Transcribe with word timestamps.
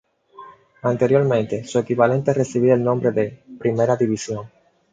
Anteriormente 0.81 1.63
su 1.63 1.77
equivalente 1.77 2.33
recibía 2.33 2.73
el 2.73 2.81
nombre 2.83 3.11
de 3.11 3.43
"Primera 3.59 3.95
División". 3.97 4.49